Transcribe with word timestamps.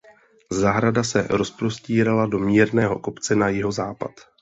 Zahrada 0.59 1.03
se 1.03 1.21
rozprostírala 1.27 2.25
do 2.25 2.39
mírného 2.39 2.99
kopce 2.99 3.35
na 3.35 3.49
jihozápad. 3.49 4.11